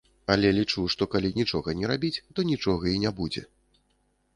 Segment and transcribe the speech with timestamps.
[0.35, 3.41] Але лічу, што калі нічога не рабіць, то нічога і не будзе.